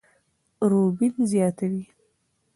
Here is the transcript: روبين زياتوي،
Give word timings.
روبين 0.69 1.15
زياتوي، 1.31 1.83